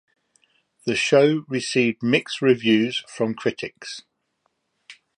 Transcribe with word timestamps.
The 0.87 0.95
show 0.95 1.45
received 1.47 2.01
mixed 2.01 2.41
reviews 2.41 3.03
from 3.07 3.35
critics. 3.35 4.01